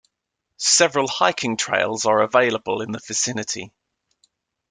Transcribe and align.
Several 0.57 1.07
hiking 1.07 1.57
trails 1.57 2.05
are 2.07 2.23
available 2.23 2.81
in 2.81 2.91
the 2.91 2.97
vicinity. 2.97 3.71